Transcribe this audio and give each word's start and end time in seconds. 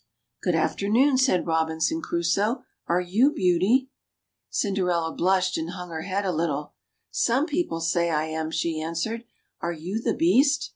Good 0.41 0.55
afternoon," 0.55 1.19
said 1.19 1.45
Robinson 1.45 2.01
Crusoe; 2.01 2.63
are 2.87 3.01
you 3.01 3.31
Beauty?" 3.31 3.65
i6 3.67 3.77
THE 3.77 3.77
CHILDREN'S 3.77 3.91
WONDER 3.99 4.41
BOOK. 4.41 4.49
Cinderella 4.49 5.13
blushed 5.15 5.57
and 5.59 5.69
hung 5.69 5.89
her 5.91 6.01
head 6.01 6.25
a 6.25 6.31
little." 6.31 6.73
Some 7.11 7.45
people 7.45 7.81
say 7.81 8.09
I 8.09 8.25
am," 8.25 8.49
she 8.49 8.81
answered. 8.81 9.25
"Are 9.61 9.71
you 9.73 10.01
the 10.01 10.15
Beast?" 10.15 10.69